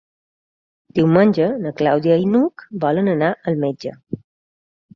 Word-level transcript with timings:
Diumenge 0.99 1.49
na 1.67 1.75
Clàudia 1.83 2.17
i 2.23 2.27
n'Hug 2.31 2.67
volen 2.87 3.13
anar 3.15 3.31
al 3.53 3.63
metge. 3.69 3.97